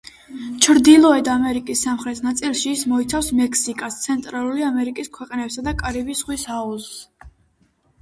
ჩრდილოეთ 0.65 1.29
ამერიკის 1.33 1.83
სამხრეთ 1.87 2.23
ნაწილში 2.29 2.73
ის 2.77 2.83
მოიცავს 2.95 3.31
მექსიკას, 3.43 4.01
ცენტრალური 4.09 4.69
ამერიკის 4.73 5.15
ქვეყნებსა 5.21 5.69
და 5.71 5.79
კარიბის 5.87 6.27
ზღვის 6.27 6.51
აუზს. 6.61 7.01